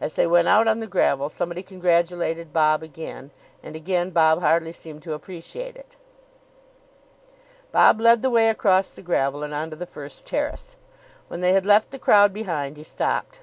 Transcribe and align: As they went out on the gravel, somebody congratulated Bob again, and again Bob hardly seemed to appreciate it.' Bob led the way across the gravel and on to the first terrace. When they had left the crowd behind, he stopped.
As 0.00 0.14
they 0.14 0.24
went 0.28 0.46
out 0.46 0.68
on 0.68 0.78
the 0.78 0.86
gravel, 0.86 1.28
somebody 1.28 1.60
congratulated 1.64 2.52
Bob 2.52 2.84
again, 2.84 3.32
and 3.60 3.74
again 3.74 4.10
Bob 4.10 4.38
hardly 4.38 4.70
seemed 4.70 5.02
to 5.02 5.14
appreciate 5.14 5.74
it.' 5.76 5.96
Bob 7.72 8.00
led 8.00 8.22
the 8.22 8.30
way 8.30 8.48
across 8.50 8.92
the 8.92 9.02
gravel 9.02 9.42
and 9.42 9.52
on 9.52 9.70
to 9.70 9.74
the 9.76 9.84
first 9.84 10.26
terrace. 10.28 10.76
When 11.26 11.40
they 11.40 11.54
had 11.54 11.66
left 11.66 11.90
the 11.90 11.98
crowd 11.98 12.32
behind, 12.32 12.76
he 12.76 12.84
stopped. 12.84 13.40